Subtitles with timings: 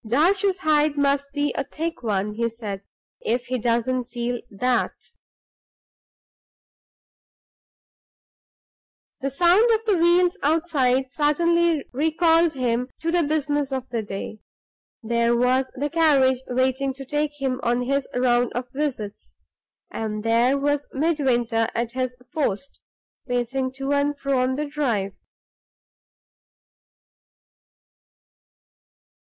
[0.03, 2.81] "Darch's hide must be a thick one," he said,
[3.23, 4.95] "if he doesn't feel that!"
[9.19, 14.39] The sound of the wheels outside suddenly recalled him to the business of the day.
[15.03, 19.35] There was the carriage waiting to take him on his round of visits;
[19.91, 22.81] and there was Midwinter at his post,
[23.27, 25.21] pacing to and fro on the drive.